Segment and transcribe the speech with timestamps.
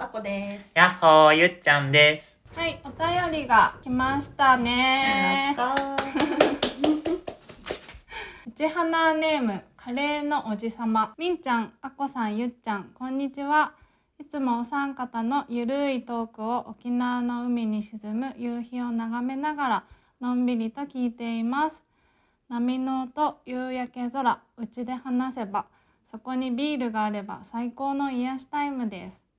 [0.00, 0.72] あこです。
[0.74, 2.38] やっほーゆっちゃんです。
[2.56, 5.54] はい、お便りが来ましたね。
[8.56, 13.74] ちはなネームカレーのおじさまみんちゃん、あこさん、ゆっちゃん、こんにちは。
[14.18, 19.84] いつもお三方のゆるいトークを沖縄の海に沈む夕日を眺めながら
[20.18, 21.84] のんびりと聞いています。
[22.48, 25.66] 波の音、夕焼け空、うちで話せば、
[26.06, 29.29] そこにビールがあれば最高の癒しタイムです。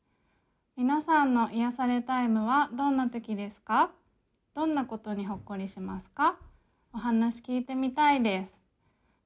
[0.82, 3.92] 皆さんの癒されタイムはどんな時ですか？
[4.56, 6.38] どんなことにほっこりしますか？
[6.92, 8.58] お話聞いてみたいです。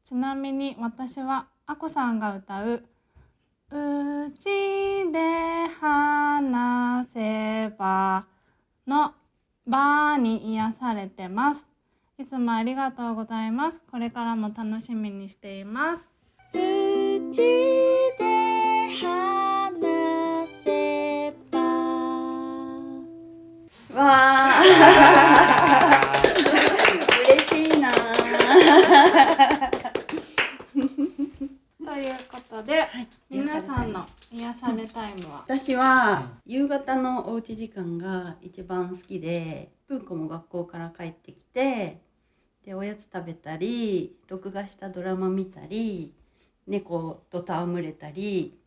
[0.04, 2.84] ちなみに私はあこさんが歌う
[3.72, 8.26] 「うちで話せば」
[8.86, 9.14] の
[9.66, 11.66] 「ば」に癒されてます。
[12.17, 13.81] いつもありがとうございます。
[13.90, 16.06] これからも楽しみにしています。
[16.53, 18.90] うちで
[27.23, 27.90] 嬉しいな。
[31.86, 32.88] ということで、
[33.30, 35.45] 皆さんの癒されタイムは？
[35.48, 42.02] 私は夕方のおうち時間が一番好きで文子も学校から帰ってきて
[42.66, 46.14] でおやつ食べたり録画したドラマ見たり
[46.67, 48.60] 猫と戯れたり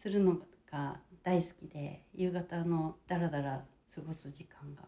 [0.00, 0.38] するの
[0.70, 4.84] が大好きで夕方のダラダラ過ごす時間が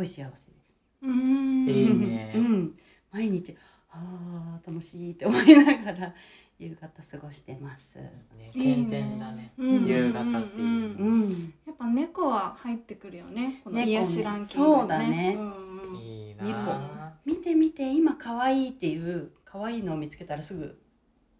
[0.00, 0.82] ごい幸せです。
[1.02, 1.68] うーん。
[1.68, 2.32] いいね。
[2.34, 2.74] うん、
[3.12, 3.54] 毎日
[3.90, 6.14] あー楽しいって思いながら
[6.58, 7.96] 夕方過ごしてます。
[7.98, 9.52] ね、いい健全だね。
[9.58, 9.86] うん。
[9.86, 10.98] 夕方っていう。
[10.98, 13.60] うん、やっぱ猫は入ってくるよね。
[13.62, 13.92] この猫ね。
[13.92, 15.36] 癒しランキング、そうだね。
[15.38, 15.96] うんうん。
[15.96, 16.48] いい猫。
[16.48, 20.78] な見て見て今可愛いっていう可愛いのを見つけたらすぐ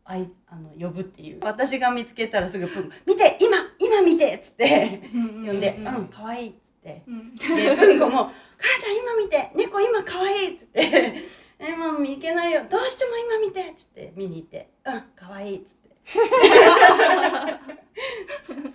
[0.05, 1.39] あいあの呼ぶっていう。
[1.43, 2.91] 私が見つけたらすぐプン。
[3.07, 6.03] 見て今今見てっつってうん呼んで「ううん。
[6.03, 7.03] ん可愛いっつって。
[7.07, 7.35] うん。
[7.37, 8.31] でプンコも
[8.61, 11.15] 「母ちゃん今見て猫今可愛いっつって
[11.59, 15.91] 「えママいけないよどうしても今見て」っつって見に行って「うん可愛いっつって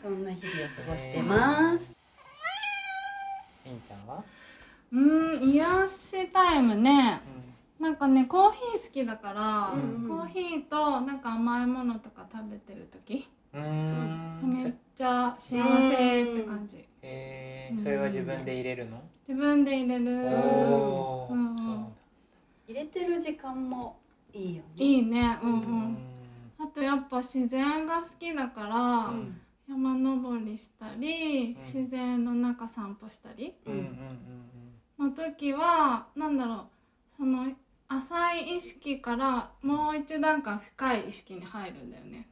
[0.01, 1.95] そんな日々を過ごしてます。
[3.65, 4.23] みんちゃんは？
[4.91, 7.19] うん癒しタイムね。
[7.79, 13.61] なんかねコーヒー好きだから、うんコーヒーとなんか甘いものとか食べてる時、うん。
[13.61, 13.69] うー
[14.45, 14.63] ん。
[14.63, 15.57] めっちゃ幸
[15.91, 16.87] せって感じ。
[17.05, 19.01] えー、それは自分で入れるの？
[19.27, 20.05] 自分で入れる。
[20.05, 21.87] うん
[22.67, 23.99] 入れてる時間も
[24.33, 24.69] いいよね。
[24.83, 25.37] いいね。
[25.43, 25.53] うんう。
[25.53, 25.97] うんん。
[26.59, 28.77] あとやっぱ自然が好きだから、
[29.09, 33.55] うん山登りしたり、ん自然の中散歩したり。
[33.65, 33.89] うんうんうん
[34.97, 37.51] の時はなんだろうその
[37.89, 42.27] 浅い意識からもう一段階深い意識に入るんだよね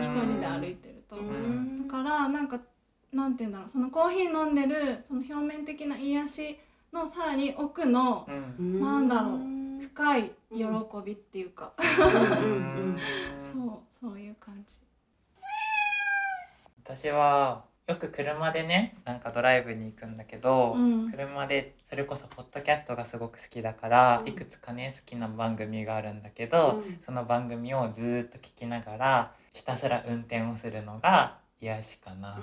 [0.00, 1.16] 一人で歩いてると。
[1.16, 2.58] うんだからなんか
[3.12, 3.68] なんて言うんだろう。
[3.68, 6.58] そのコーヒー飲んでるその表面的な癒し
[6.92, 8.26] のさらに奥の
[8.58, 8.80] うん。
[8.80, 9.34] なんだろう。
[9.34, 9.62] うん。
[9.80, 10.64] 深い喜
[11.04, 11.82] びっていうか、う
[12.46, 12.96] ん。
[13.42, 14.76] そうそういう感じ。
[16.84, 21.10] 私はよく車でねなんかドライブに行くんだけど、うん。
[21.10, 24.28] 車でそれこそポッドキャストがすごく好きだから、うん。
[24.28, 26.98] いくつかね好きな番組があるんだけど、うん。
[27.02, 32.40] その番組をずーっと聞きながらひたすら運転をするのが癒しかな、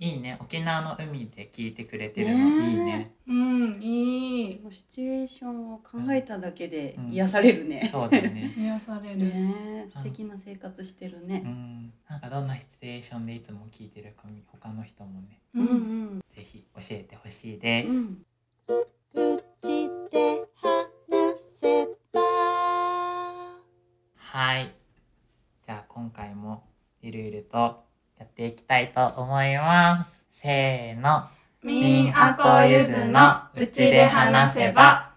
[0.00, 7.88] いいね沖縄の海で聞いてくれてるの、ねえいいねうんいいシチュエーションを考えただけでうん癒されるね。
[7.90, 9.16] そうだよね 癒される。
[9.16, 11.40] ねえ素敵な生活してるうね。
[11.40, 15.66] んなんかどんなシチュエーションでいつも聞いてるか他の人もねううん
[16.18, 18.24] んぜひ教えてほしいです、うん。
[19.14, 22.20] うちで話せば。
[24.14, 24.72] はい。
[25.66, 26.62] じゃあ今回も
[27.02, 27.87] ゆるゆると
[28.18, 30.20] やっていきたいと思います。
[30.32, 31.28] せーの。
[31.62, 35.12] みんあこゆずのうちで話せば。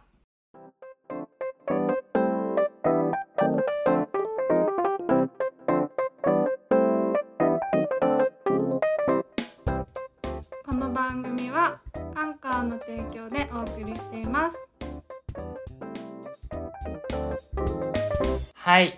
[10.64, 11.80] この番組は
[12.14, 14.58] アンカーの提供でお送りしています。
[18.54, 18.90] はい。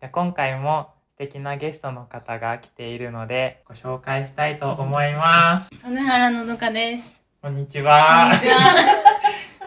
[0.00, 5.68] じゃあ今回も素敵なゲストの方が来ているのでご紹介したいと思います。
[5.76, 7.24] 曽根原のどかです。
[7.42, 8.38] こんにちこんはに。
[8.38, 8.54] ちは。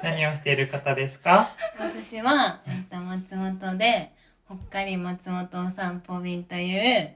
[0.01, 1.50] 何をしている方ですか？
[1.77, 4.13] 私は、えっと、松本で、
[4.48, 7.15] ほっかり松本お散歩便という、え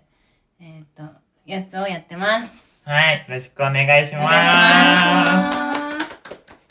[0.59, 1.03] っと、
[1.45, 2.61] やつをやってます。
[2.83, 3.25] はい。
[3.29, 5.64] よろしくお願いします。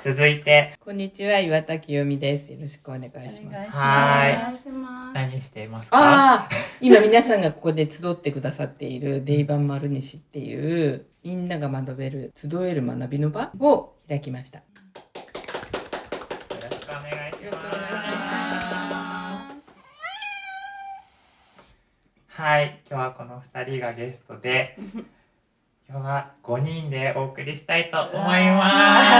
[0.04, 0.74] 続いて。
[0.80, 2.52] こんにちは岩田清美です。
[2.52, 3.70] よろしくお願いします。
[3.70, 4.36] はい。
[5.14, 6.46] 何していますか？
[6.78, 14.58] 今皆さんがここで集ってくださっているデイバン丸西っていうみんなが学べる集える学びの場を開きました。
[14.58, 14.64] よ
[16.50, 18.06] ろしくお願いしよろしくお願いし
[18.90, 19.48] ま
[22.28, 22.42] す。
[22.42, 24.76] はい今日はこの二人がゲストで
[25.86, 29.04] 今日は五人でお送りしたいと思います。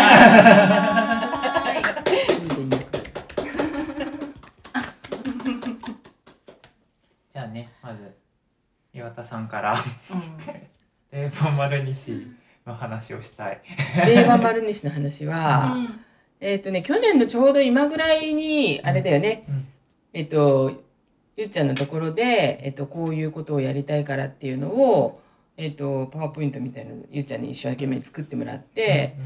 [7.35, 8.17] じゃあねまず
[8.95, 9.77] 岩田さんから
[11.11, 12.29] デーボン丸西
[12.67, 13.61] の話をしたい。
[14.07, 15.77] デイバン丸西の話は、
[16.41, 19.69] えっ、とね去年のちょうど今ぐらいにあれだよね、うん。
[20.15, 20.83] えっ、と
[21.37, 25.21] ゆっちゃんのところで、えっと、こういうことをやりたいからっていうのを、
[25.57, 29.17] えっと、パワーポイントみたいなのゆっちゃんに一生懸命作ってもらって、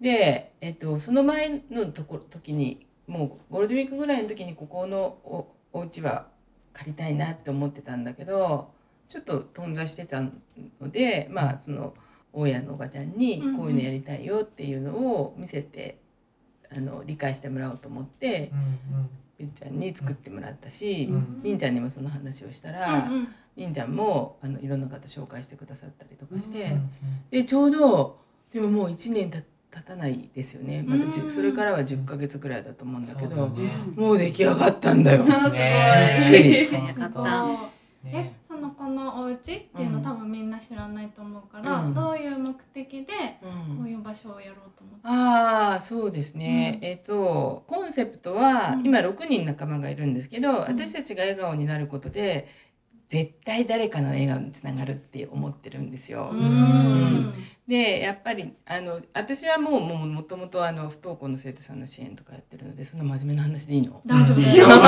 [0.00, 6.26] で、えっと、その前のとこ時にもうゴールデンウィークぐらいの時にここのおお家は
[6.72, 8.70] 借りたいなって思ってたんだけど
[9.08, 10.30] ちょっと頓挫してたの
[10.90, 11.94] でまあその
[12.32, 13.56] 大家のおばちゃんにうんうん。
[13.58, 15.98] こういうのやりたいよっていうのを見せて、
[16.74, 19.52] あの理解してもらおうと思ってうんりん。
[19.52, 21.58] ちゃんに作ってもらったし、うんりん。
[21.58, 23.90] ちゃんにもその話をしたら、りんちゃん。
[23.90, 26.90] もあのいろんな方紹介してくださったりとかして、うん
[27.30, 28.18] でちょうど
[28.52, 29.38] でももう1年た
[29.72, 30.84] 経たないですよね。
[30.86, 33.72] またそれからは10ヶ月ぐらいだと思うんだけどそうだね。
[33.96, 35.24] もう出来上がったんだよ。
[35.26, 36.28] あね。
[36.30, 36.76] びっくり。
[36.76, 37.72] 早かった。
[38.04, 41.94] えねそのこのお家っていうのうん多分みんな知らないと思うから、うん。
[41.94, 43.12] どういう目的で
[43.42, 43.76] うん。
[43.78, 46.88] こういう場所をやろうと思って、ああそうですね、うん。
[46.88, 48.86] えっ、とコンセプトは、うん。
[48.86, 52.46] 今6人仲間がいるんですけど、私たちが笑顔になることで
[53.12, 56.30] 絶対誰かの笑顔につながるって思ってるんですよ。
[56.32, 57.34] うん。
[57.66, 64.00] でやっぱりあの私はもうもうもともとあの不登校の生徒さんの支援とかやってるのでそんな真面目な話でいいの？
[64.06, 64.66] 大丈夫だよ。
[64.66, 64.68] よ。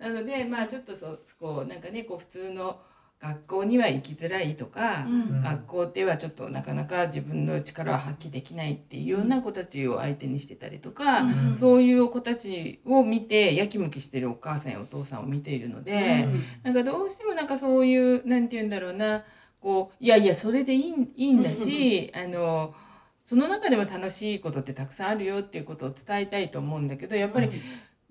[0.00, 2.80] なのでまあちょっとそそこなんかねこう普通の
[3.22, 5.42] 学校には行きづらいとか、うん。
[5.42, 11.54] 学校ではちょっとなかなか自分の力を発揮できないっていうような子たちを相手にしてたりとか、うん。
[11.54, 16.26] そういう子たちを見てやきもきしてるお母さんやお父さんを見ているので、
[16.64, 19.22] なんかどうしてもなんかそういうなんて言うんだろうな
[19.60, 22.74] こういやいやそれでいいんいいんだし あの
[23.22, 27.52] その中でも楽しいことってたくさんあるよっていうことを伝えたいと思うんだけどやっぱり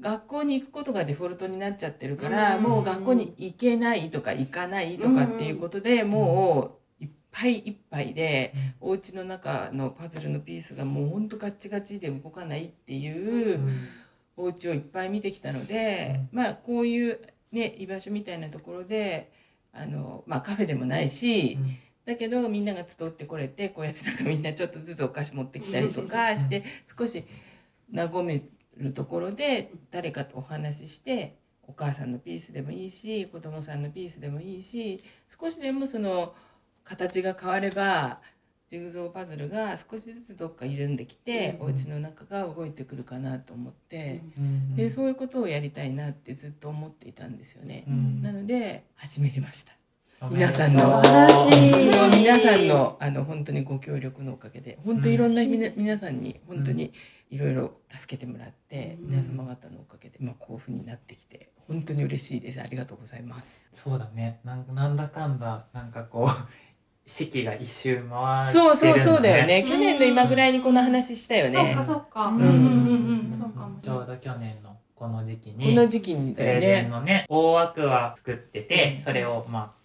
[0.01, 13.59] 学校に行くことがデフォルトになっちゃってるから、うんもう学校に行けないとか行かないとかっていうことで、もういっぱいいっぱいで、お家の中のパズルのピースがもうほんとガッチガチで動かないっていう。
[14.38, 17.19] お家をいっぱい見てきたので、まあこういう
[17.51, 19.31] ね居場所みたいなところで
[19.74, 21.57] あの、まあ、カフェでもないし、
[22.06, 26.63] だけどみんなが集ってこれてこうやってなんかみんなちょっとずつお菓子持ってきたりとかして
[26.98, 27.24] 少し
[27.94, 28.44] 和め
[28.77, 36.33] るところで誰かとお話ししてお母さんのピースでもいいし子供さんのピースでもいいし少しでもその
[36.83, 38.19] 形が変われば
[38.71, 44.21] ジグゾーパズルが少しずつどっか緩んできて、うんお家の中が動いてくるかなと思って。
[44.38, 47.83] うんでそういうことをやりたいなってずっと思っていたんですよね。
[47.89, 49.81] うんなので始めました。
[50.29, 51.01] 皆さんの
[52.15, 56.94] 皆さんのあの本当にご協力のおかげで本当いろんなみな皆さんに本当に
[57.31, 62.62] いろいろ助けてもらって、うん皆様方のおかげでまあこういうふうになってきて本当に嬉しいです。
[62.62, 63.65] ありがとうございます。
[63.73, 66.48] そうだねなんなんだかんだなんかこう
[67.10, 69.62] 四季が一周回ってるんだ、ね、そうそうそうだよね。
[69.62, 71.84] うん去年の今ぐらいにこの話したよねそっか。
[71.84, 72.27] そっか。
[72.27, 72.53] ううんんうんうん
[73.31, 73.39] うん。
[73.39, 73.79] そうかも。
[73.79, 76.89] ちょうど去年のこの時期こにの時期にプだよレゼンね。
[76.89, 79.80] のね大枠は作っててそれをまあ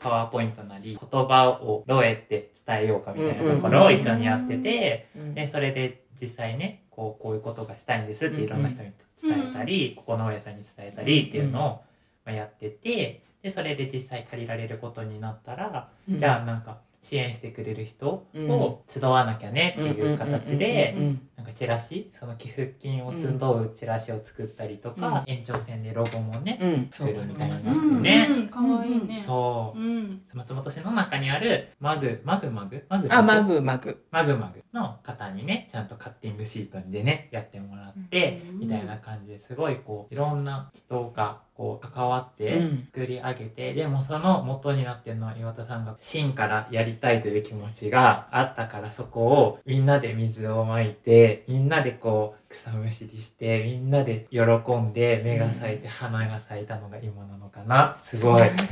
[0.00, 8.90] パワーポイントなり言葉をどうやって伝えようかみたいなところを一緒にやってて、うんでそれで実際ねこうこういうことがしたいんですっていろんな人に
[9.20, 11.82] 伝えたり、ここの大家さんに伝えたりっていうのを
[12.24, 29.22] まあやっててでそれで実際借りられることになったら、じゃあなんか支援してくれる人を集わなきゃねっていう形でうんうんうんうんなんかチラシその寄付金を集うチラシを作ったりとか、延長線でロゴもね、うん、うん、作るみたいなね、うん、かわいいね。
[29.24, 29.78] そう。
[29.78, 30.22] うん。
[30.34, 32.84] 松本市の中にあるマグマグマグ？
[32.88, 33.54] マグあ、マグ。
[33.54, 34.04] グマグ。
[34.10, 38.58] マグマグの方にねちゃんとカッティングシートでねやってもらって、うん。
[38.58, 42.84] みたいな感じですごいこういろんな人がこう関わってうん。
[42.86, 57.96] 作り上げて、でもその元になってるのは岩田さんが芯からやりたいという気持ちがあったからそこをみんなで水をまいてみんなでこう草むしりしてみんなで喜んで芽が咲いて花が咲いたのが今なのかな。
[57.98, 58.42] すごい。
[58.42, 58.52] ね。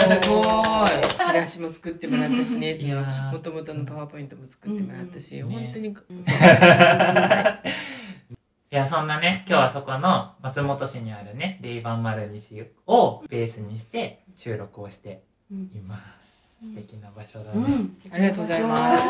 [0.00, 0.86] すごい。
[1.26, 3.32] チラシも作ってもらったしねそのいやー。
[3.32, 5.94] 元々のパワーポイントも作ってもらったし、うん本当に、ね。
[6.22, 7.85] そう はい
[8.76, 15.70] いやそんなね今日はそこの松本市にあるねレイバン丸西をベースにして収録をしてうん。
[15.74, 16.66] います。
[16.66, 17.52] 素敵な場所だね。
[17.54, 17.90] うん。
[18.12, 19.08] ありがとうございます。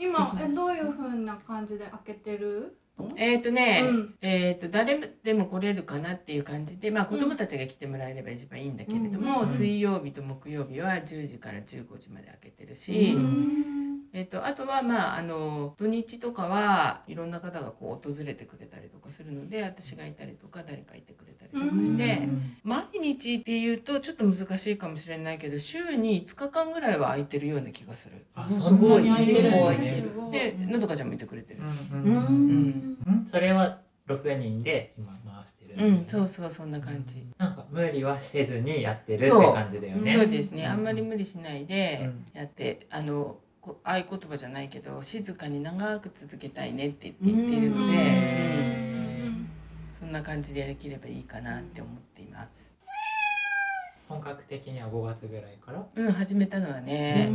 [0.00, 2.76] 今えどういう風な感じで開けてる？
[3.14, 4.14] えっ、とね、うん。
[4.20, 9.46] えっ、と誰でも来れるかなっていう感じで、まあ子供たちが来てもらえれば一番いいんだけれども、うん。
[9.46, 13.81] 水曜日と木曜日は10時から15時まで開けてるし、うん
[14.14, 22.56] えっとあとはまああの土日とかはいろんな方がこう訪れてくれたりとかするので私がいたりとか誰かいてくれたりとかして、うん。
[22.62, 28.26] 毎日っていうとちょっと難しいかもしれないけど週に5日間ぐらいは空いてるような気がする。
[28.34, 29.42] あ、すごないに開いてる。
[29.42, 29.94] 結構ねね。
[29.94, 30.32] すごい。
[30.32, 31.60] でのどかちゃんもいてくれてる。
[31.92, 32.98] うんううんん。
[33.06, 33.26] うん。
[33.26, 33.78] それは
[34.08, 35.86] 6人で今回してる。
[35.86, 37.24] うん、そうそうそんな感じ。
[37.38, 39.54] なんか無理はせずにやってるってそう。
[39.54, 40.12] 感じだよね。
[40.14, 40.70] そうですね、うん。
[40.70, 42.26] あんまり無理しないでうん。
[42.34, 47.92] やって、あのこ合言葉じゃないけど静かに長く続けたいねって言っているので、
[49.28, 49.48] ん
[49.92, 52.74] そんな感じでできればいいかなって思っています。
[54.08, 55.86] 本格的には5月ぐらいから？
[55.94, 57.28] うん、始めたのはね、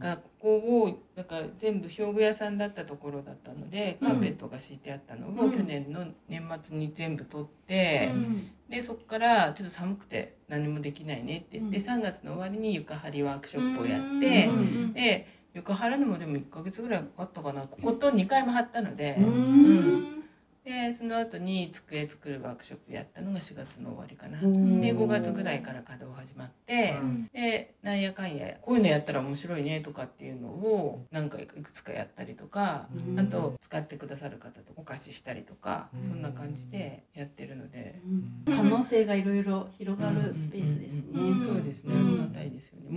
[0.00, 0.08] うん。
[0.08, 5.52] だからここをだから全部表具屋さんだったところだったのでカーペットが敷いてあったのをうん。
[5.52, 8.50] 去年の年末に全部取って、うん。
[8.68, 11.84] でそこからちょっと寒くて何もできないねって言って、うん。
[11.84, 14.92] 3月の終わりに床張りワークショップをやって、うん。
[14.92, 17.62] で床張るのもでも1ヶ月ぐらいかかったかな。
[17.62, 19.24] ここと2回も張ったので、うん。
[19.24, 20.19] うん
[20.64, 24.38] でその後に机作るワークショップやったのが4月の終わりかな。
[24.40, 24.80] うん。
[24.80, 27.30] で5月ぐらいから稼働始まって、うん。
[27.32, 33.18] でなんやかんやこういうのやったら面白いねとかっていうのを何回かいくつかやったりとか、うん。
[33.18, 36.08] あと使ってくださる方とお貸ししたりとか、うん。
[36.08, 38.00] そんな感じでやってるので。
[38.46, 41.40] 可能性がいろいろ広がるスペースですね。
[41.40, 42.08] そうですね、うん。
[42.08, 42.90] ありがたいですよね。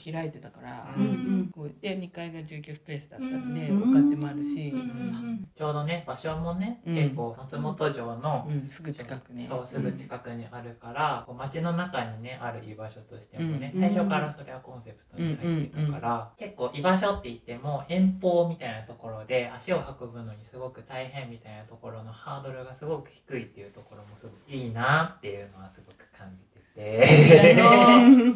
[0.00, 1.50] 開いてたから、うんうん。
[1.52, 6.94] こうで2階が住居スペースだったので、うんお勝手もあるし、うんうんちょうどね場所もね、うん。
[6.94, 9.46] 結構松本城の、うんすぐ近くね。
[9.48, 26.49] そうすぐ近くにあるから、こう街の中にねある居場所としてもね、うん最初からそれはコンセプトに入ってたから、結構居場所って言っても遠方みたいなところで足を運ぶのにすごく大変みたいなところのハードルがすごく低いっていうところもすごくいいなっていうのはすごく感じて
[26.80, 27.56] て。
[27.62, 28.08] あのう。
[28.08, 28.30] んうんう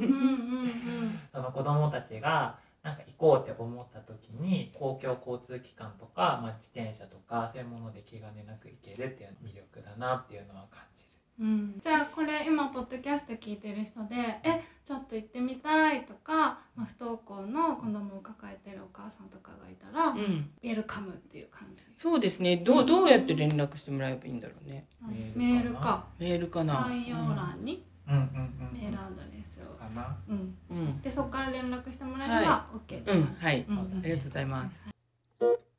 [1.07, 1.21] ん。
[1.33, 2.97] その子供たちがなん。
[2.97, 11.11] か行こうって思った時に公共交通機関とか、まあ、自転車とかそういうもので気兼ねなく行けるっていう魅力だなっていうのは感じる。
[11.41, 11.81] うん。
[11.81, 19.29] じゃあこれ今ポッドキャスト聞いてる人でえちょっと行ってみたいとか、まあ、不登校の子供を抱えてるお母さん。
[19.31, 22.59] とかがいたら、ウうん、ェルカムっていう感じ、そうですね。
[22.59, 24.41] どうどうやって連絡してもらえばいいん。
[24.41, 24.87] だろうね。
[25.35, 26.75] メールかメールかな。
[26.89, 27.25] 概要欄
[27.65, 27.79] にうん。
[27.79, 27.81] うん。
[27.81, 27.94] うん。
[28.07, 30.17] メールアドレスを、かな。
[30.29, 31.01] うん、うん。
[31.01, 34.85] でそこから連絡してもらえれば OK ってうん、感じはい、うんうんありがとうございます。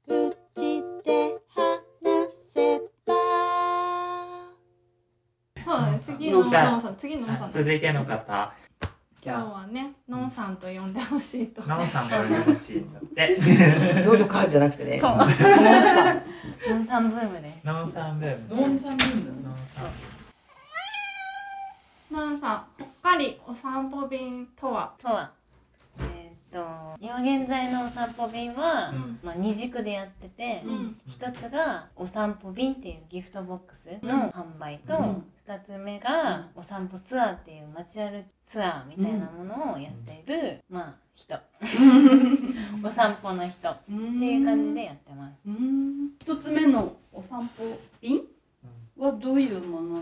[0.08, 3.14] うちで話せば。
[5.64, 6.00] そうだね。
[6.02, 6.96] 次のノンさん。
[6.96, 7.52] 次のノンさん。
[7.52, 8.54] 続いての方。
[9.26, 11.64] 今日はねノンさんと呼んでほしいと。
[11.64, 13.38] ナオさんからよろしいんだって。
[14.06, 15.00] 喉カーじゃなくてね。
[15.00, 15.18] そう。
[15.18, 15.26] ノ
[16.80, 17.10] ンさん。
[17.10, 17.66] ブームです。
[17.66, 18.56] ナオさんブーム。
[18.56, 19.88] ノンさんブームさん。
[22.12, 24.94] ノンさんほっかりお散歩便とは？
[25.02, 25.32] とは。
[26.00, 29.20] えーっと今現在のお散歩便は、うん。
[29.24, 30.98] まあ、二軸でやってて、うん。
[31.08, 35.24] 一つがお散歩便っていうギフトボックスの販売と、うん。
[35.46, 41.36] 二つ目がお散歩ツアーっていう街歩きツアーみたいなものをやっている、まあ人。
[42.84, 43.70] お散歩の人。
[43.70, 45.34] っってていう感じでやってます。
[45.46, 46.12] うん。
[46.20, 48.22] 一つ目のお散歩便
[48.96, 50.02] はどういうものな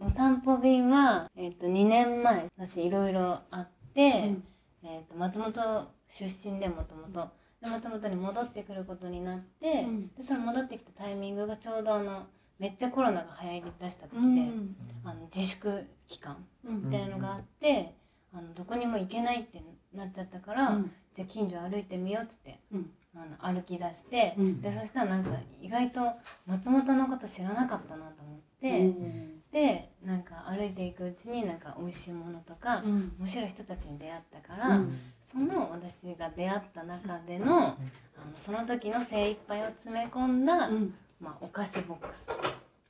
[0.00, 4.44] お散歩便は、えっと2年前私いろいろあって、うん。
[4.84, 5.52] えっと松本
[6.08, 7.28] 出身でもともと
[7.60, 10.08] で松本に戻ってくることになって、うん。
[10.14, 12.26] でその戻ってきたタイミングがちょうどあの
[12.60, 14.76] めっちゃコロナが流行りだした時で、うん。
[15.04, 16.84] あの自粛期間うん。
[16.84, 17.94] みたいなのがあって、
[18.32, 19.60] あのどこにも行けないって
[19.92, 20.92] なっちゃったから、うん。
[21.12, 22.90] じゃあ近所歩いてみようっつって、うん。
[23.16, 24.60] あの歩き出して、うん。
[24.60, 26.02] でそしたらなんか意外と
[26.46, 33.12] 松本のこと知らなかったなと思って、うんでなんか歩いていくうちになんか美味しいものとか、うん。
[33.18, 34.92] 面白い人たちに出会ったから、うん。
[35.22, 37.76] その私が出会った中での,、あの
[38.36, 40.94] その時の精一杯を詰め込んだ、うん。
[41.20, 42.28] まあ、お菓子ボックス。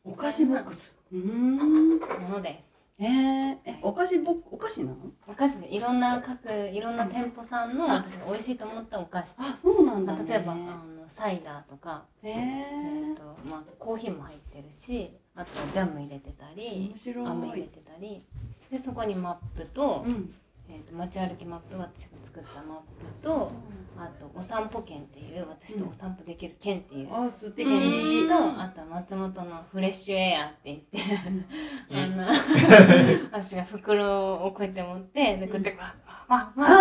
[0.05, 0.99] おお菓子ボックス。
[1.13, 1.99] うーん。
[1.99, 2.79] ものです。
[3.01, 4.97] えー、えお菓子ボッお菓子なの？
[5.29, 7.95] お菓子でいろんな各いろんな店舗さんのあ。
[7.99, 9.37] 私が美味しいと思ったお菓子。
[9.39, 10.65] あそうなんだ、ね、まあ例えばあの
[11.09, 18.25] サイダーとか、へええっとまあ、コーヒーも入ってるしあとジャム入れてたり飴入れてたり。
[18.71, 20.35] でそこにマップと,、うん。
[20.69, 22.83] えー、と街歩きマップ私が作ったマップ
[23.23, 23.51] と
[23.97, 27.09] あとお散歩券っていう私とお散歩できる券っていう。
[27.15, 27.67] あ素敵。
[27.69, 32.27] 券とあと松本のフレッシュエアって言ってあの
[33.33, 35.95] 私が袋をこうやって持ってでこうやってわ
[36.29, 36.81] わわわ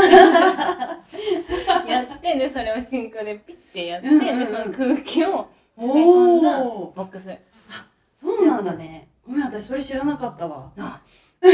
[1.80, 4.40] ってやってでそれを真空でピッてやってうんうんうん。
[4.40, 5.48] でその空気を
[5.78, 7.30] 詰め込んだボックス
[8.36, 9.10] そうなんだね。
[9.26, 10.72] ごめん私それ知らなかったわ。
[10.78, 11.02] あ
[11.42, 11.46] そ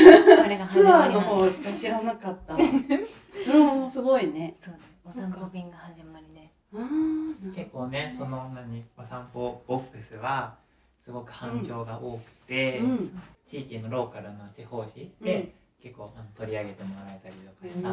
[0.50, 2.60] れが始 ツアーの方しか知らなかったわ。
[3.46, 4.56] それもすごいね。
[4.60, 4.75] そう
[5.06, 10.56] お散歩便が始まりであー結構ねその何お散歩ボックスは
[11.03, 13.22] すごく反響が多くて、うん。
[13.46, 17.92] 地域のローカルな地方紙で、結構取り上げてもらえたりとかした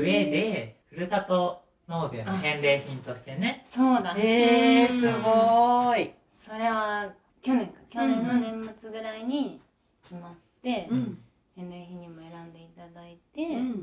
[0.00, 6.12] 上でふるさと納税の返礼品としてねそうだえー、すごい。
[6.36, 7.10] それは
[7.42, 7.80] 去年か。
[7.90, 9.60] 去年の年末ぐらいに
[10.02, 11.18] 決まってうん。
[11.54, 13.72] 返礼品にも選んでいただいて、うん。
[13.72, 13.74] っ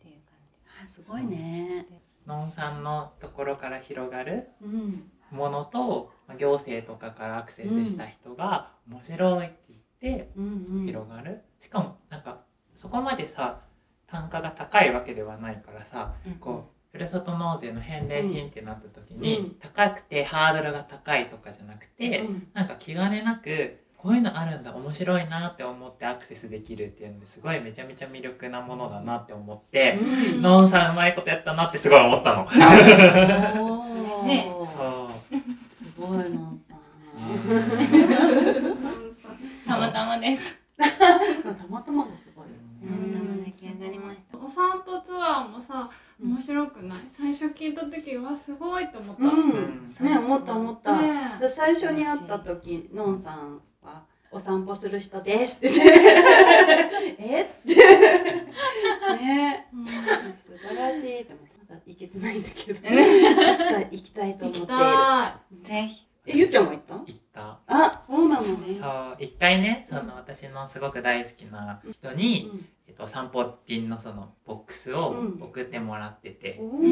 [0.00, 1.86] ていう感あすごいね。
[2.26, 5.10] 農産のところから広がるうん。
[5.30, 10.86] ものとまあ行政とかからアクセスした人が面白いって言ってうんうん。
[10.86, 12.40] 広がる、しかもなんか
[12.74, 13.60] そこまでさ
[14.06, 19.50] 単価が高いわけではないからさじ、こうふるさと納税の返礼品ってなった時に、うん。
[19.58, 30.42] 高くてハードルが高いとかじゃなくて、うんなんか気兼ねなくこういうのあるんだ面白いなって思ってアクセスできるっていうのですごいめちゃめちゃ魅力なものだなって思って、うん。
[30.42, 32.42] ノンさんうまいことやったなってすごい思ったの。
[32.42, 32.52] おー
[34.24, 34.42] 嬉しい
[34.76, 35.10] そう。
[35.84, 36.60] すごいの ん。
[39.22, 39.28] さ
[39.66, 40.60] たまたまです。
[40.76, 40.76] ん
[41.54, 42.30] たまたまがす。
[42.36, 45.88] ごいたまたま出来上がりましたお散歩ツアーもさ
[46.20, 46.98] 面白くない？
[47.06, 49.86] 最初聞いた時はすごいと思った、うん。
[50.00, 51.08] ね思った思った、ね
[51.40, 55.70] で最初に会った時のんさんは「お散歩する人です 」って。
[55.70, 57.42] 言って「え？
[57.42, 57.74] っ?」て。
[59.16, 59.68] ね。
[59.72, 59.86] うん。
[59.86, 59.92] 素
[60.58, 61.52] 晴らしいって思って。
[61.68, 62.78] まだ行けてないんだけど。
[62.78, 64.66] いつか行きたいと思っている。
[64.66, 66.94] 行きたぜひえゆっちゃんも行った？
[66.94, 67.58] 行った。
[67.66, 68.74] あそうなのね。
[68.74, 72.66] そう一回ねその私のすごく大好きな人に、うん。
[72.86, 75.42] えっと、散歩便のそのボックスをうん。
[75.42, 76.84] 送ってもらってて、おうん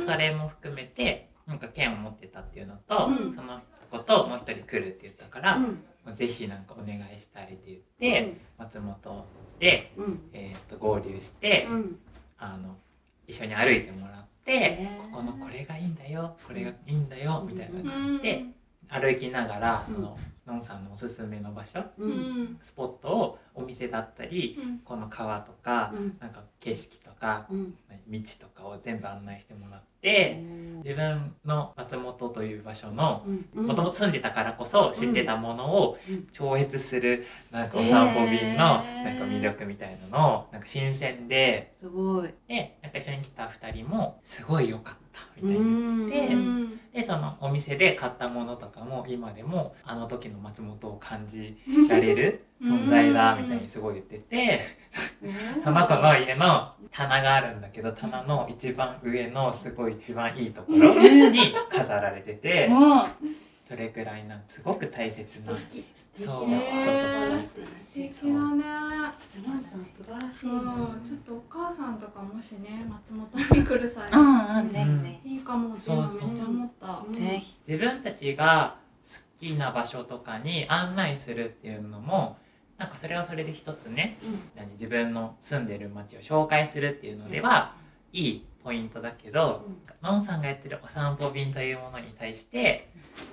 [0.00, 3.34] ーそれも含めてなんか券を持ってたっていうのと、うん。
[3.34, 6.14] そのこともう一人来るって言ったから、うん。
[6.14, 9.26] ぜひなんかお願いしたいって言って、松本
[9.58, 10.30] で、うん。
[10.32, 11.98] えー、と合流して、うん。
[12.38, 12.76] あの
[13.26, 14.35] 一緒に歩いてもらって、
[14.96, 18.54] ここのこれがいいんだよこれがいいんだよみたいなう感じでん。
[18.88, 19.94] 歩きながらうん。
[19.94, 22.10] その、のんさんのおすすめの場所ううん。
[22.44, 24.78] んスポットをお店だったりうん。
[24.80, 26.16] この川とか、うん。
[26.20, 27.74] なんか景色とかうん。
[28.08, 30.40] 道とかを全部案内してもらって
[30.84, 33.66] 自分の松本という場所のうん。
[33.66, 36.28] もともと住んでたからこそ知ってたものをうん。
[36.32, 42.30] 超越するなんかお散歩便のなんか魅力みたいなのをなんか新鮮ですごい。
[42.46, 45.60] でなんか一緒に来た2人もすごい良かったみたいな。
[45.60, 46.80] うんでうん。
[46.92, 51.56] でそのお店で買ったものとかも今でもあの時の松本を感じ
[51.88, 54.60] られる 存在だみたいにすごい言ってて
[55.62, 60.94] その子の家の棚があるんだけど棚の一番上のすごい一番いいところ
[61.30, 63.06] に飾られてても う
[63.68, 66.48] それくらいなんかすごく大切なそう
[67.76, 68.64] 素敵だね
[69.18, 70.46] 素晴らしい。
[70.46, 77.04] そうなちょっとお母さんとかもしね松本に来る際うんうんぜひぜいいかもって今めっちゃ思った。
[77.06, 77.12] うん。
[77.12, 77.56] ひぜひ。
[77.66, 78.85] 自分たちが好
[79.38, 82.38] きな場所とかに案内するっていうのも
[82.78, 84.16] なんかそれはそれで一つね
[84.54, 87.74] 何自分の住んでる街を紹介するっていうのでは
[88.12, 89.64] いいポイントだけど、
[90.02, 90.24] のん。
[90.24, 92.88] さんがやってるお散歩便というものに対して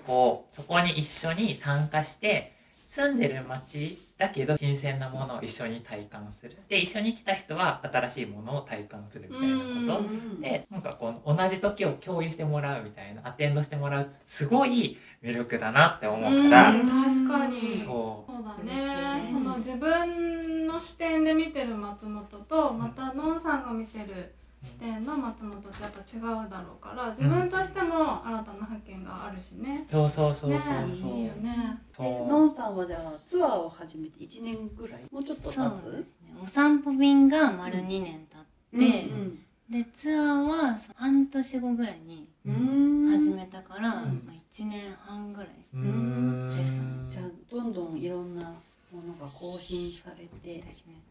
[0.06, 2.54] こうそこに一緒に参加して
[2.88, 6.56] 住んでる街だけど新鮮なものを一緒に体感する。
[6.70, 10.40] で一緒に来た人は新しいものを体感するみたいなこと、うん。
[10.40, 17.74] でなんかこう同じ時を共有してもらうみたいなアテンドしてもらうすごい魅力だなって思うから、うん確かに。
[17.78, 18.76] そそうだね。
[18.76, 24.34] ですその自分の視点で見てる松本とまたのんさんが見てる
[24.64, 29.84] 視点の松本ってやっぱ違うだろうから自分としても新たな発見があるしね。
[29.88, 30.74] うそうそうそうねそう。
[30.74, 31.80] そう、いいよね。
[31.96, 32.32] そう。
[32.32, 35.04] のんさんはじゃあツアーを始めて1年ぐらい？
[35.12, 35.54] もうちょっと経つ？
[35.54, 36.34] そうですね。
[36.44, 44.22] お散歩便が丸2年経って、うんでツアーは半年後ぐらいにうん始めたから、ん。
[44.26, 46.50] まあ、1年半ぐらいうん。
[46.56, 46.90] ですかね。
[47.10, 48.42] じゃあどんどんいろんな
[48.92, 50.64] ものが更新されて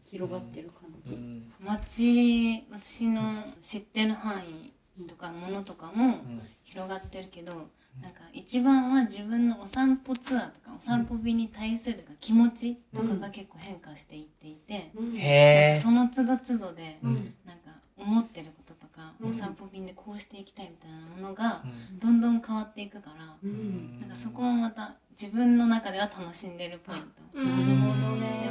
[0.05, 1.17] 広がってる感じ、
[1.59, 4.73] 街私の知ってる範囲
[5.07, 6.21] とかものとかも
[6.63, 7.67] 広がってるけど
[8.01, 15.17] なんか一番は自分のお散歩ツアーとかお散歩日に対する気持ちとかが結構変化していっていて、うん。
[15.17, 17.33] へえその都度都度でうん。
[17.45, 17.62] なんか
[17.97, 19.29] 思ってることとか、うん。
[19.29, 21.63] お散歩便でこうしていきたいみたいなものが
[21.99, 23.99] どんどん変わっていくから、うん。
[23.99, 27.07] なんかそこもまた自分の中では楽しんでるポイント。
[27.33, 27.49] うでん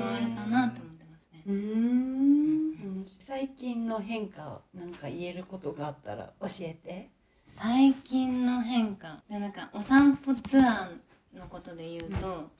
[0.00, 1.42] はあるかなと思ってますね。
[1.46, 3.07] うーん。
[3.26, 7.11] 最近の変化なんか言えることがあったら教えて。
[7.44, 9.22] 最近の変化。
[9.28, 12.50] でなんかお散歩ツアーのことで言うと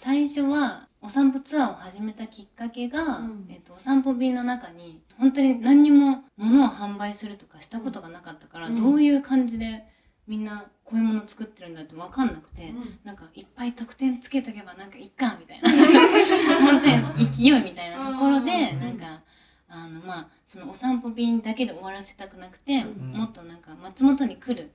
[0.00, 3.46] 最初はお散歩ツアーを始めたきっかけが、うん。
[3.50, 8.76] えっとお散歩便の中に本当に何にも物を販売するとかしたことがなかったから、うん。
[8.76, 9.82] どういう感じで
[10.28, 15.68] みんなこういうもの作ってるんだって分かんなくて、なんかいっぱい得点つけとけばなんかいっかみたいな。
[16.64, 16.86] 本当
[17.18, 18.80] に勢いみたいなところでうん。
[18.80, 19.20] なんか
[19.68, 23.18] あのまあそのお散歩便だけで終わらせたくなくて、うん。
[23.18, 24.70] もっとなんか松本に来る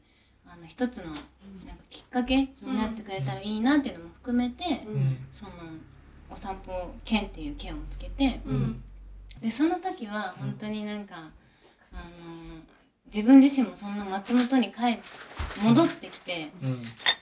[0.53, 1.19] あの一つのなんか
[1.89, 4.63] きっかけになってくれたらいいなっていうのも含めて、
[5.31, 5.51] その
[6.29, 8.83] お散歩券っていう券をつけて、うん。
[9.41, 11.15] でその時は本当になんか、
[11.91, 12.61] あの
[13.13, 14.97] 自分自身もそんな松本に帰
[15.63, 16.49] 戻ってきて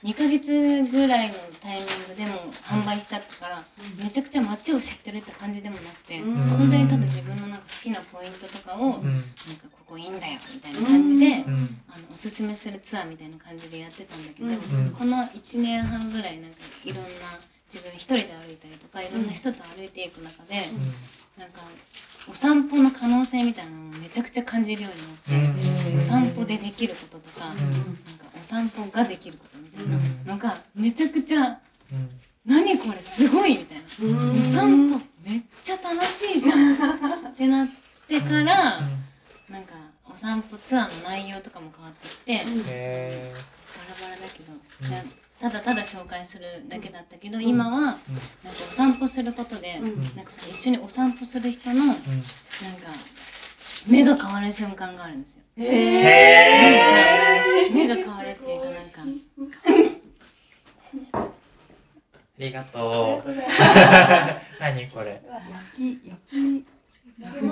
[0.02, 3.62] 2ヶ月ぐらいのタイミングでも販売しちゃったから、
[4.02, 6.34] めちゃくちゃ街を知ってるって感じでもなくて、うん。
[6.34, 9.12] 本当にただ自分のなんか好きなポイントとかを、なんかうん
[9.70, 11.78] ここいいんだよみたいな感じで、うん。
[11.88, 14.90] あのおすすめするツアーみたいな感じでやってたんだけど、うん。
[14.90, 17.08] この1年半ぐらいなんかいろんな
[17.70, 20.64] 自分一人で歩いたりとかいろんな人と歩いていく中で、
[21.38, 21.60] なんか
[22.30, 25.98] お散歩の可能性みたいなのをめちゃくちゃ感じるようになって、うん。
[25.98, 27.60] お散歩でできることとか、なんか
[28.38, 29.86] お散歩ができることみたい
[30.26, 31.58] なのがめちゃくちゃ
[31.92, 32.10] うん。
[32.44, 36.74] 何これすごいみたいな、お散歩めっちゃ楽しいじゃん。
[36.74, 37.68] ってなっ
[38.08, 38.80] てから、
[39.48, 39.74] なんか
[40.12, 42.40] お散歩ツアーの内容とかも変わってきて、
[45.92, 47.98] 紹介するだけだったけど、今はなんか
[48.44, 49.78] お散歩することで、
[50.16, 52.00] なんかその一緒にお散歩する人のなんか
[53.86, 55.42] 目が変わる瞬間があるんですよ。
[55.58, 55.68] えへ
[57.66, 59.02] え目が変わるっていうかなんか。
[62.42, 63.30] ありがとう。
[64.58, 65.20] 何これ。
[65.30, 66.64] 焼き焼
[67.22, 67.42] へ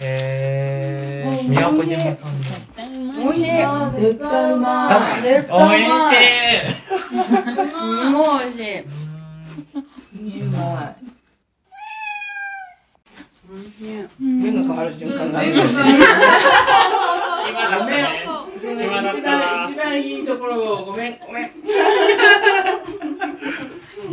[0.00, 2.32] え宮古島さん
[3.24, 3.36] おい。
[3.36, 3.42] しい。
[3.42, 5.22] 絶対うまい。
[5.22, 5.80] 絶おい。
[5.82, 6.70] し対い。
[6.90, 7.78] す
[8.12, 8.44] ごい。
[8.44, 8.80] 美味しい。
[10.42, 10.94] うま
[13.50, 13.84] 美味しい。
[13.84, 14.06] い。
[14.20, 15.62] 目が変わる瞬間がある今
[17.68, 17.92] だね
[18.24, 20.02] そうそう今だったわ一番い。
[20.20, 20.24] い。
[20.26, 21.48] ところをごめんごめんい。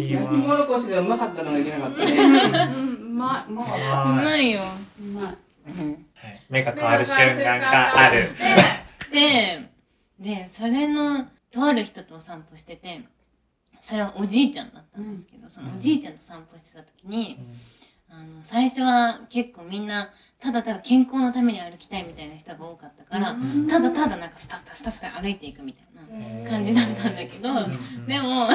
[0.09, 0.13] い。
[0.13, 1.63] わ焼きもろこしがうまかったのがい。
[1.63, 3.51] けなかったねうん、うまい。
[3.51, 4.51] うまい。
[4.51, 4.61] よ。
[6.49, 8.31] 目が変わる瞬間がある。
[9.11, 9.69] で、
[10.19, 13.01] で、それの、とある人とお散歩してて、
[13.81, 17.39] それはおじいちゃんだったんですけど、そのおじいちゃんと散歩してた時に、
[18.09, 23.35] あの、最初は結構みんな、ただただ健康のために歩きたいみたいな人が多かったから、
[23.69, 27.53] ただただなんかスタスタスタスタ歩いていくみたいな感じだったんだけど、
[28.07, 28.47] でも、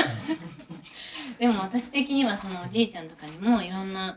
[1.38, 4.16] でも私的にはそのおじいちゃんとかにもいろんな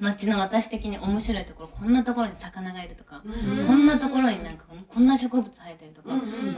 [0.00, 3.22] 街の私的に面白いところこんなところに魚がいるとか、
[3.66, 6.10] こんなところになんかこんな植物生えてるとか、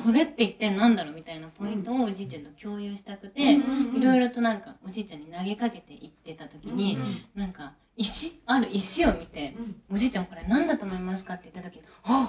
[0.05, 3.61] これって一体何だろうみたいなポイントをおじいちゃんと共有したくて、い
[4.03, 6.99] ろいろとなんかおじいちゃんに投げかけていってた時に、
[7.35, 9.55] なんか石ある石を見て、
[9.91, 12.29] おじいちゃんこれ何だと思いますかって言った時に「あ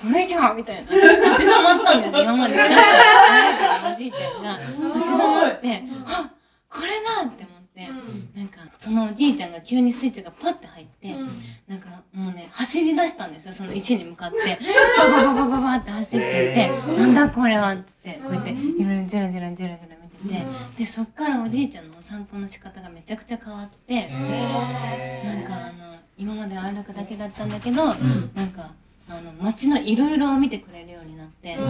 [0.00, 2.54] これじゃん!」みたいな立ち止まったんです今まで。
[3.94, 4.58] おじいちゃんが
[4.94, 6.30] 立ち止まって「あ
[6.68, 6.88] これ
[7.24, 11.14] だ!」って思って、なんかそのおじいちゃんが急にスイッチがパッて入って、
[11.66, 14.58] なんかもうね走り出したんですよその石に向かって。
[14.98, 20.46] ババババババって走っていって「なんだこれは」っつってこうやっていろいろジュルジュルジュルジュル見てて
[20.78, 24.08] でそっからおじいちゃんのお散歩の仕方がめちゃくちゃ変わって
[25.24, 27.94] なんかあの今まで歩くだけだったんだけどなん
[28.52, 28.72] か
[29.10, 31.66] あの街のいろいろを見てくれるようになってなん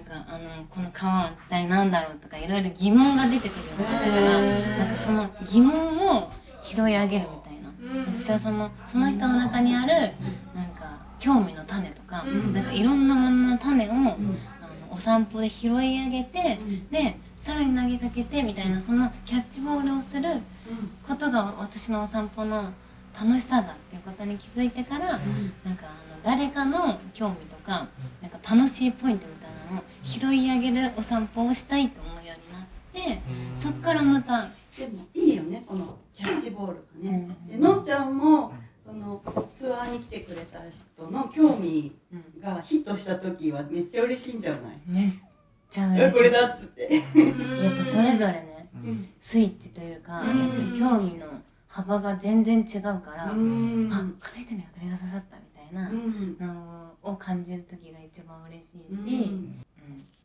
[0.00, 6.30] かあのこの川は一体何だろうとかいろいろ疑問が出てくるようになったからなんかその疑問を
[6.62, 7.70] 拾い上げるみたいな。
[8.12, 10.14] 私はそのその人の中にある
[10.54, 14.14] なんか興味の種とかなんかいろんなものの種をあの
[14.90, 16.58] お散歩で拾い上げて
[16.90, 20.28] でさらに投げかけてみたいなそのキャッチボールをする
[21.08, 22.70] ことが私のお散歩の
[23.18, 25.22] 楽しさだっていうことに気づいてから、なんか
[25.64, 27.88] あの誰かの興味とか
[28.20, 33.22] なんか楽しいポイントみたいなのを拾い上げるお散歩をしたいと思うようになって
[33.56, 37.28] そっからまたでもいいよねこのキャッチボールがね。
[37.48, 38.52] でのんちゃんも
[38.84, 39.22] その
[39.54, 41.92] ツアーに来てくれた人の興味
[42.40, 44.80] がヒットした時はめっちゃ嬉しいんじゃない？
[44.86, 45.12] めっ
[45.70, 46.02] ちゃい嬉しい。
[46.02, 46.94] やこれだっつって。
[46.94, 49.08] やっぱそれぞれねうん。
[49.20, 50.78] スイッチというか、うん。
[50.78, 51.26] 興味の
[51.68, 53.90] 幅が全然違うから、うん。
[53.92, 54.02] あこ
[54.36, 56.36] の人にはこれが刺さったみたいなうん。
[56.38, 59.32] のを感じる時が一番嬉しいし、うん。
[59.32, 59.64] うん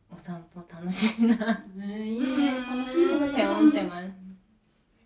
[0.08, 1.34] お散歩楽しいな。
[1.34, 2.26] いいね。
[2.60, 4.06] 楽しいのが一て番思ってます。
[4.06, 4.10] い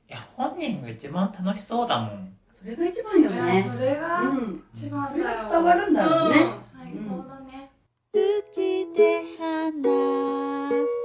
[0.08, 2.32] や本人が一番楽しそうだもん。
[2.50, 3.62] それが一番よね。
[3.66, 4.62] それがうん。
[4.74, 6.36] 一番それが伝わるんだろうね。
[6.36, 6.40] ん。
[6.72, 7.70] 最高だね。
[8.12, 9.82] 口で話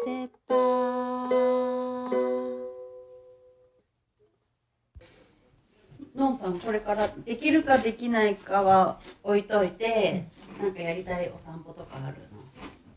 [0.03, 1.64] せば
[6.15, 10.25] のんさんこれからできるかできないかは置いといて、
[10.61, 12.17] なんかやりたいお散歩とかある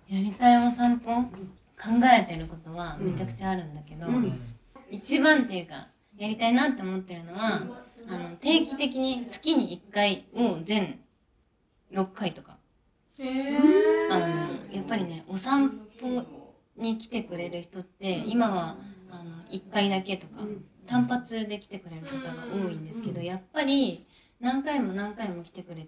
[0.09, 1.23] やりたいお散歩？
[1.81, 4.41] 考えてることはめちゃくちゃあるんだけど、うん
[4.91, 7.61] 一番っていうかやりたいなって思ってるのは
[8.09, 10.99] あの定期的に月に1回を全
[11.93, 12.57] 6回とか。
[13.19, 13.59] へえ。
[14.11, 14.27] あの
[14.75, 15.69] やっぱりねお散
[16.01, 16.25] 歩
[16.77, 18.77] に来てくれる人って今は
[19.11, 20.41] あの1回だけとか
[20.89, 24.07] 単発で来てくれる方が多いんですけどやっぱり
[24.41, 25.87] 何回も何回も来てくれ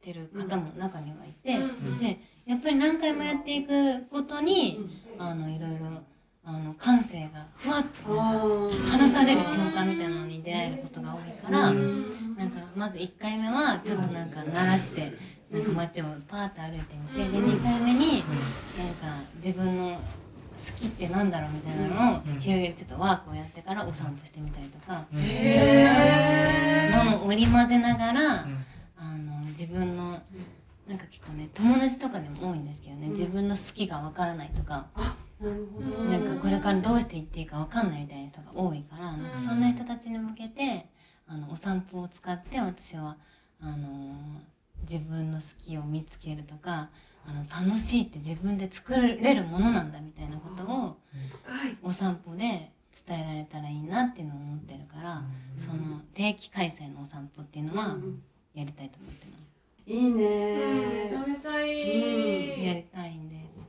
[0.00, 4.88] てる方も中にはいてうんでやっぱり何回もやっていくごとに
[5.18, 6.02] あのいろいろ
[6.44, 11.68] あの感性がふわっとあ放たれる瞬間みたいなのに出会えることが多いから。
[11.70, 15.12] うんなんかまず1回目はちょっとなんか慣らして
[15.50, 18.24] なんか街をパーッと歩いてみてで2回目に
[18.76, 20.00] なんか自分の好
[20.74, 25.04] きってなんだろうみたいなのを広げるちょっとワークをやってからお散歩してみたりとか。
[25.14, 28.64] へものを織り交ぜながらうん。
[28.96, 30.20] あの自分の
[30.86, 34.86] なんか結構ね友達とかでも多いんですけどね自分の好きがわからないとか。
[35.40, 36.04] なるほど。
[36.04, 40.86] なんかこれからどうしていっていいかわかんないみたいな人が多いからなんかそんな人たちに向けて
[41.26, 43.16] あのお散歩を使って私は
[43.60, 44.40] あの
[44.82, 46.90] 自分の好きを見つけるとか
[47.26, 50.96] あの楽しいって自分で作れるものなんだみたいなことを
[51.44, 51.76] 深い。
[51.82, 52.72] お散歩で
[53.06, 55.22] 伝えられたらいいなっていうのを思ってるから
[55.56, 57.96] その定期開催のお散歩っていうのは
[58.54, 59.38] やりたいと思ってま
[59.86, 61.20] いいうんめねちゃ。
[61.26, 62.60] めちゃいす。
[62.60, 62.66] い。
[62.66, 63.62] やりたいんです。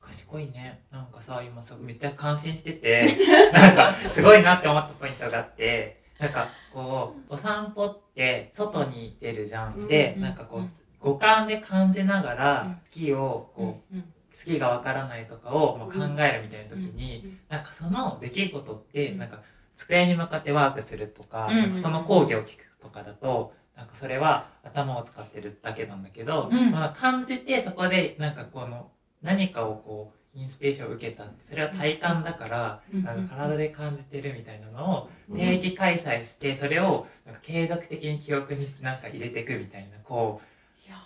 [0.00, 3.06] 賢いねなんかさ今すごいめっちゃ感心してて
[3.52, 10.68] なんかすごいなって思ったポイントがあってなんかこうお散歩って外に出るじゃん、でうんなんかこう
[11.00, 12.38] 五感で感じながうん。
[12.38, 19.40] ら好きをこううん好きがわからないとかをまあ考えるみたいな時に、なんかその出来事ってなんか
[19.76, 21.56] 机に向かってワークするとか,、うん。
[21.56, 26.70] なんかその講義を聞くとかだとなんかそれは頭を使ってるだけなんだけど、うん。
[26.70, 33.02] まあ、感じてそこでなんかこの何かをこうインスピレーションを受けたってそれは体感だから、うん。
[33.02, 40.46] なんか体で感じてるみたいなのを定期開催してそれをなんか継続的に記憶になんか入れていくみたいなこう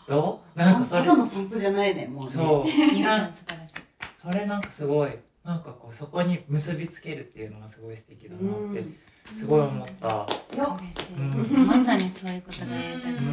[0.09, 0.41] ど？
[0.55, 1.03] うなんかそれ。
[1.03, 2.31] ただの散歩じゃないねもうね。
[2.31, 2.71] そう。
[2.71, 3.75] ゆうちゃん素晴らしい。
[4.23, 5.11] それなんかすごい。
[5.45, 8.97] なんかこうそこに結びつけるっていうのがすごい素敵だなってうん。
[9.39, 10.09] すごい思った。
[10.57, 11.67] よ嬉しい、うん。
[11.67, 13.19] まさにそういうことがやりたくて、うん。
[13.19, 13.31] うんう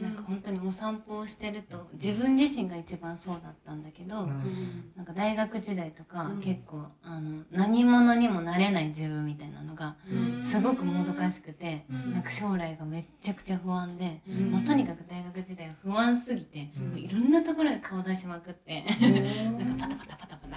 [0.00, 4.92] んなんか本当にお散歩をしてると自分自身が一番そうだったんだけど、うん。
[4.96, 6.40] なんか大学時代とか、うん。
[6.40, 10.42] 結構あの何者にもなれない自分みたいなのがうん。
[10.42, 12.12] すごくもどかしくて、うん。
[12.12, 14.50] なんか将来がめっちゃくちゃ不安で、うん。
[14.52, 16.88] もうとにかく大学時代は不安すぎて、うん。
[16.90, 20.56] もういろんなところに顔出しまくって、なんかパタパタパタパタ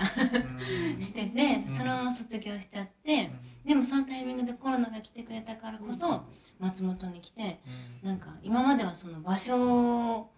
[0.95, 1.01] うん。
[1.01, 3.32] しててそのまま卒業しちゃって。
[3.65, 6.23] でもそのタイミングでコロナが来てくれたからこそ
[6.60, 7.60] 松本に来て
[8.04, 10.30] なんか今まではその場所を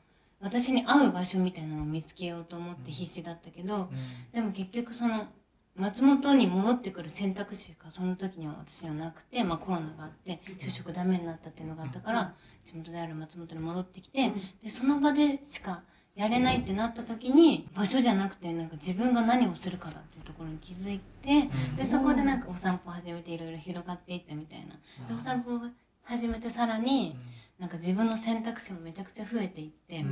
[0.41, 3.89] 私に合う場所みたいなのを見つけようと思って必死だったけど
[4.33, 5.27] でも結局その
[5.75, 12.33] 松本に戻ってくる選択肢がその時には私にはなくて、まあ、コロナがあって就職ダメになったっていうのがあったから
[12.65, 15.83] 地元である松本に戻ってきてでその場でしか
[16.15, 24.75] やれないってなった時に場所じゃなくてなんか自分が何をするかだっていうところに気づいてでそこでなんかお散歩始めていろいろ広がっていったみたいな。
[25.07, 25.61] でお散歩を
[26.09, 27.15] 始めてさらに
[27.59, 30.03] なんか自分の選択肢もめちゃくちゃ増えていって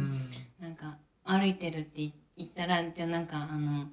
[0.60, 3.88] なんか歩いてるって言ったらじゃあなんかあの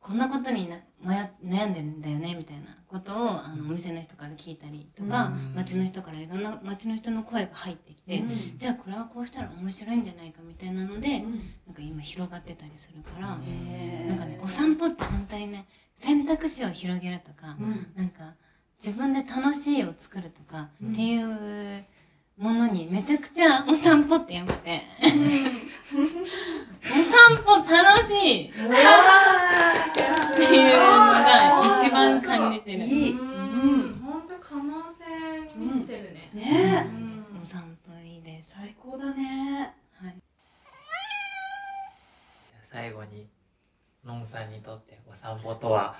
[0.00, 5.54] こんなことにな悩悩んでるんだよねみたいなことをあのお店の人から聞いたりとかうん。
[5.54, 8.24] 街の人からいろんな街の人の声が入ってきて
[8.56, 11.26] じゃあこれはこうしたら面白いんじゃないかみたいなのでな
[11.72, 17.56] んか今広がってたりするからなんかねお散歩って本当にね選択肢を広げるとか
[17.96, 18.34] なんか
[18.84, 21.84] 自分で楽しいを作るとかっていう
[22.38, 24.82] ものにめちゃくちゃお散歩ってよくて。
[26.84, 28.50] お散歩楽しい。
[28.50, 28.64] ってい
[30.72, 32.84] うのが一番感じてる。
[32.84, 33.12] いい。
[33.12, 33.18] うん。
[34.04, 36.30] 本当可能性に満ちてるね。
[36.34, 36.86] ね。
[37.32, 37.40] うん。
[37.40, 38.56] お散歩いいです。
[38.56, 39.74] 最高だね。
[39.94, 40.14] はい。
[42.62, 43.26] 最後に
[44.06, 45.96] のんさんにとってお散歩とは？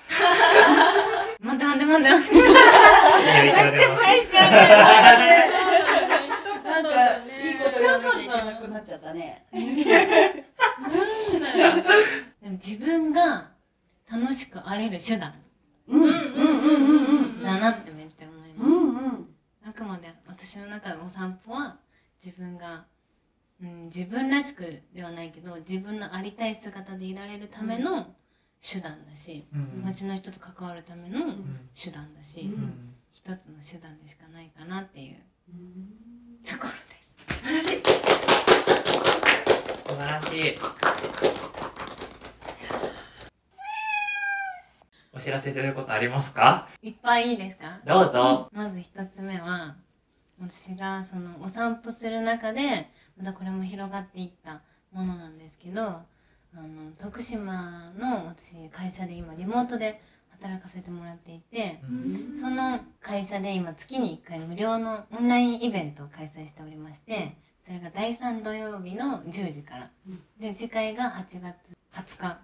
[1.40, 4.51] 待って待って待って待ってめっちゃプレッシャー
[6.64, 6.88] なんか
[7.27, 9.45] いいこと言わなきゃいけなくなっちゃったね。
[12.40, 13.51] でも自分が
[14.09, 15.35] 楽しくあれる手段。
[15.88, 18.88] うんうんうんうんうんだなってめっちゃ思います、うん。
[18.88, 19.27] うん。
[19.69, 21.77] あくまで私の中でお散歩は
[22.25, 22.85] 自分が、
[23.62, 28.14] うん、自分らしくではないけど自分のありたい姿でいられるための
[28.61, 29.83] 手段だし、うん。
[29.85, 31.61] 街の人と関わるためのうん。
[31.75, 32.95] 手段だし、うん。
[33.12, 35.16] 一つの手段でしかないかなっていう
[36.45, 37.16] ところです。
[37.29, 37.83] 素晴らしい。
[39.88, 40.55] 素晴らしい
[45.12, 46.69] お知らせすることありますか？
[46.83, 47.81] いっぱいいいですか？
[47.87, 48.51] どうぞ。
[48.53, 49.77] まず一つ目は
[50.40, 56.05] 私がそのお散歩する中でまたこれも広がっていったものなんですけどあ
[56.55, 61.81] の徳島の私会社で今リモートで働かせてもらっていて
[62.38, 69.90] その会社で今月に1回無料のオンラインイベントを開催しておりましてそれが第3土曜日の10時から。
[70.38, 72.38] で次回が8月20日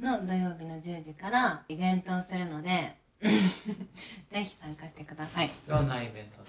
[0.00, 5.50] の土曜日の10時からイベントをするので ぜひ参加してください。
[5.68, 6.44] どんなイベントな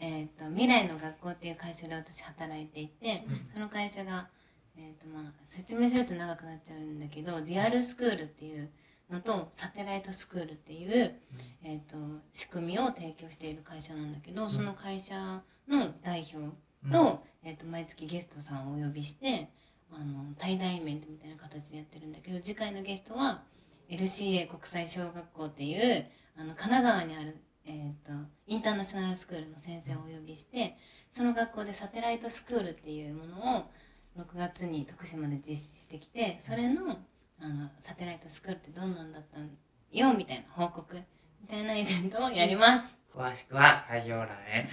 [0.00, 3.50] えー、と未来の学校っていう会社で私働いていて、うん。
[3.52, 4.28] その会社が、
[4.76, 8.70] えーとまあ、説明すると長くなっちゃうんだけどディアルスクールっていう
[9.10, 11.14] のとサテライトスクールっていう、
[11.62, 11.96] えー、と
[12.32, 16.56] 仕組みを提供している会社なんだけど、その会社の代表
[16.90, 19.50] と,、えー、と毎月ゲストさんをお呼びして
[19.92, 23.42] あの対談イベントみたいな形でやってるんだけど次回のゲストは
[23.90, 26.06] LCA 国際小学校っていう
[26.38, 28.12] あの神奈川にある、えー、と
[28.46, 30.76] インターナショナルスクールの先生をお呼びして
[31.10, 33.70] その学校でサテライトスクールっていうものを
[34.18, 36.98] 6月に徳島で実施してきてそれの
[37.42, 39.50] あのサテライトスクールってどんなんだったん
[39.92, 40.96] よみたいな報告
[41.40, 42.96] みたいなイベントをやります。
[43.14, 44.68] 詳しくは概要欄へ。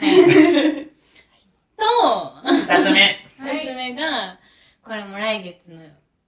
[1.77, 1.83] と
[2.45, 3.17] 2つ目。
[3.39, 4.37] 2つ目が
[4.83, 5.81] これも来月の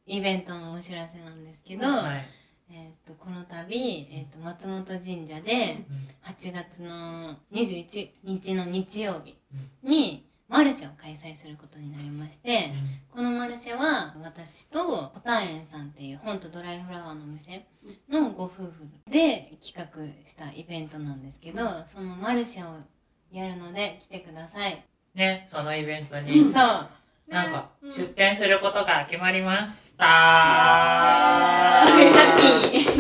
[0.06, 2.39] イベントのお知らせなんですけど、はい
[2.72, 5.86] えー、とこの度、えー、と松本神社で
[6.24, 9.38] 8月の21日の日曜日
[9.84, 12.72] にマルシェを開催することになりまして
[13.12, 17.66] このマルシェは私とコタエンさんっていう本とドライフラワーのお店
[18.10, 18.72] のご夫婦
[19.10, 22.74] で企画したイベントなんですけどそのマルシェを
[23.32, 24.84] やるので来てください。
[25.14, 26.44] ねそのイベントに。
[26.44, 26.90] そう
[27.30, 30.04] なんかうん出店することが決まりました。
[30.06, 32.72] さっき。
[32.72, 32.98] 決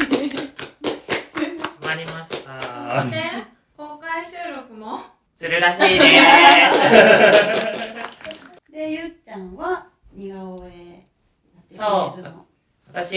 [1.85, 3.03] まりました。
[3.05, 3.17] で
[3.75, 5.19] 公開収録も。
[5.39, 6.03] するらしいです
[8.73, 12.45] でゆっちゃんは似顔絵やってくれるの
[12.89, 13.13] 私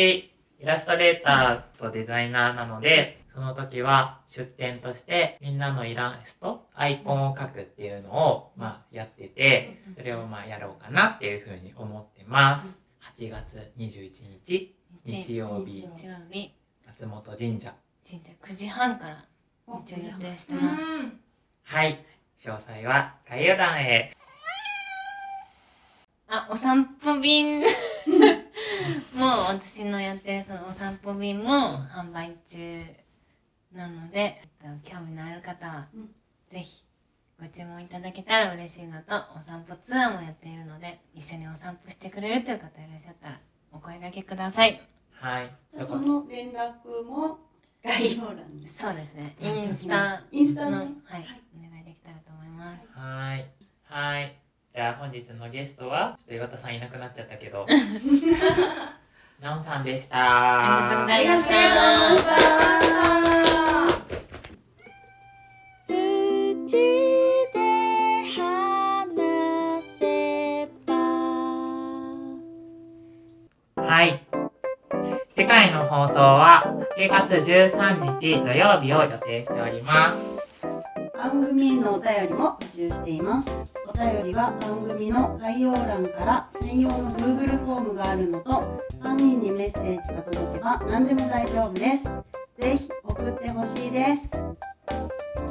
[0.60, 12.78] イラストレーターとデザイナーなのでその時は出展としてみんなのイラストアイコンを描くっていうのを、まあ、やっててそれをまあやろうかなっていうふうに思ってます。
[13.16, 14.10] 8月21
[14.44, 15.86] 日日曜日。
[15.94, 16.52] 日曜日。
[16.86, 17.74] 松本神社。
[18.08, 18.32] 神社。
[18.40, 19.24] 9時半から
[19.66, 20.84] お一応予定してます。
[21.64, 22.04] はい。
[22.38, 24.12] 詳細は概要欄へ。
[26.28, 27.62] あ、お散歩便。
[29.16, 32.82] もう私のやってるそのお散歩便も販売中
[33.74, 36.10] なので、えっと興味のある方はうん。
[36.50, 36.84] ぜひ
[37.40, 43.40] ご注文いただけたら嬉しいのと、お散歩ツアーもやっているので、一緒にお散歩してくれるという方いらっしゃったら
[43.72, 44.80] お声掛けください。
[45.12, 45.50] はい。
[45.76, 47.38] でその連絡も
[47.82, 48.68] 概要欄に。
[48.68, 49.34] そうですね。
[49.40, 50.94] インスタインスタの、のね。
[51.04, 51.26] はい、
[51.58, 52.88] お願いできたらと思います。
[52.92, 53.46] はい。
[53.88, 54.36] はい。
[54.74, 57.66] じゃあ本日のゲストはちょっと岩田さんいなくなっちゃったけど。
[59.40, 60.16] ナオンさんでした。
[60.16, 63.20] ありがとうございましありがとうございた。
[63.24, 63.41] ました
[75.92, 76.64] 放送は
[76.96, 80.18] 7月13日土曜日を予定しております。
[81.12, 83.50] 番組へのお便りも募集しています。
[83.86, 92.04] お便りは番組の概要欄から専用の Google フォームがあるのと3人にメッセージが届けば何でも大丈夫です。
[92.58, 94.30] ぜひ送ってほしいです。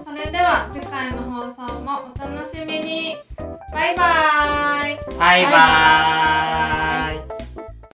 [0.03, 3.15] それでは次回の放送もお楽しみに。
[3.71, 4.97] バイバイ。
[5.19, 7.30] バイバイ